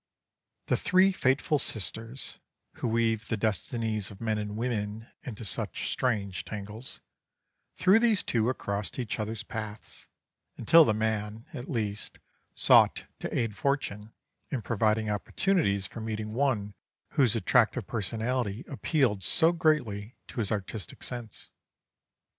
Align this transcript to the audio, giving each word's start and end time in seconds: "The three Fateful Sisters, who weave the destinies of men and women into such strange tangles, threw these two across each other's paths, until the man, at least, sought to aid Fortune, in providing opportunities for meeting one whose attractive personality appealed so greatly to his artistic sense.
"The 0.65 0.77
three 0.77 1.11
Fateful 1.11 1.59
Sisters, 1.59 2.39
who 2.77 2.87
weave 2.87 3.27
the 3.27 3.37
destinies 3.37 4.09
of 4.09 4.19
men 4.19 4.39
and 4.39 4.57
women 4.57 5.05
into 5.21 5.45
such 5.45 5.91
strange 5.91 6.43
tangles, 6.43 7.01
threw 7.75 7.99
these 7.99 8.23
two 8.23 8.49
across 8.49 8.97
each 8.97 9.19
other's 9.19 9.43
paths, 9.43 10.07
until 10.57 10.85
the 10.85 10.95
man, 10.95 11.45
at 11.53 11.69
least, 11.69 12.17
sought 12.55 13.03
to 13.19 13.31
aid 13.37 13.55
Fortune, 13.55 14.11
in 14.49 14.63
providing 14.63 15.07
opportunities 15.07 15.85
for 15.85 16.01
meeting 16.01 16.33
one 16.33 16.73
whose 17.09 17.35
attractive 17.35 17.85
personality 17.85 18.63
appealed 18.67 19.21
so 19.21 19.51
greatly 19.51 20.15
to 20.29 20.39
his 20.39 20.51
artistic 20.51 21.03
sense. 21.03 21.51